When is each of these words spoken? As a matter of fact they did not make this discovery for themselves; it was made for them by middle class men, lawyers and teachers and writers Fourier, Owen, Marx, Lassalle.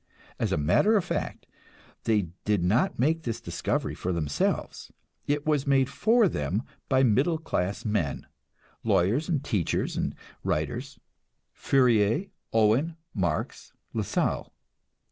As 0.39 0.51
a 0.51 0.57
matter 0.57 0.97
of 0.97 1.05
fact 1.05 1.45
they 2.05 2.29
did 2.43 2.63
not 2.63 2.97
make 2.97 3.21
this 3.21 3.39
discovery 3.39 3.93
for 3.93 4.11
themselves; 4.11 4.91
it 5.27 5.45
was 5.45 5.67
made 5.67 5.91
for 5.91 6.27
them 6.27 6.63
by 6.89 7.03
middle 7.03 7.37
class 7.37 7.85
men, 7.85 8.25
lawyers 8.83 9.29
and 9.29 9.43
teachers 9.43 9.95
and 9.95 10.15
writers 10.43 10.99
Fourier, 11.53 12.31
Owen, 12.51 12.95
Marx, 13.13 13.73
Lassalle. 13.93 14.51